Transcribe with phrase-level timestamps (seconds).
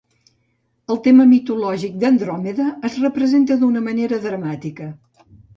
[0.93, 4.93] El tema mitològic d'Andròmeda es representa d'una manera dramàtica.